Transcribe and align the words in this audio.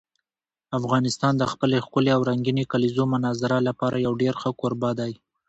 افغانستان 0.79 1.33
د 1.37 1.43
خپلې 1.51 1.77
ښکلې 1.85 2.11
او 2.15 2.21
رنګینې 2.29 2.63
کلیزو 2.71 3.03
منظره 3.13 3.57
لپاره 3.67 4.03
یو 4.05 4.13
ډېر 4.21 4.33
ښه 4.41 4.49
کوربه 4.59 4.91
دی. 4.99 5.13